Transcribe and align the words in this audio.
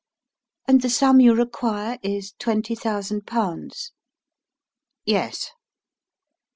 "And 0.67 0.81
the 0.81 0.89
sum 0.89 1.19
you 1.21 1.35
require 1.35 1.99
is 2.01 2.33
twenty 2.39 2.73
thousand 2.73 3.27
pounds?" 3.27 3.91
"Yes." 5.05 5.51